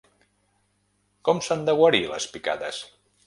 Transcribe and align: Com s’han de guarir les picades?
Com 1.29 1.43
s’han 1.49 1.63
de 1.69 1.77
guarir 1.81 2.01
les 2.15 2.27
picades? 2.37 2.81